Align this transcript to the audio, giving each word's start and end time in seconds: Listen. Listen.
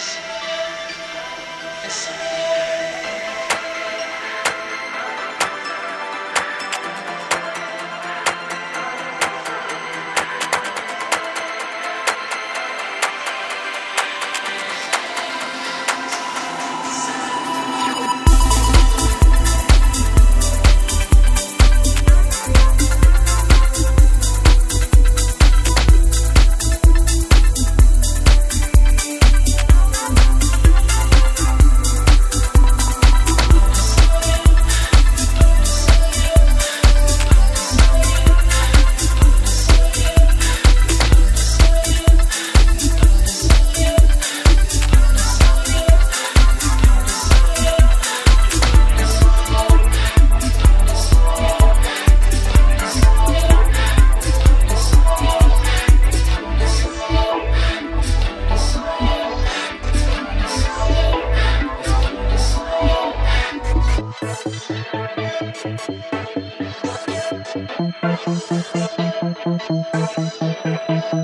Listen. 0.00 0.22
Listen. 1.84 2.49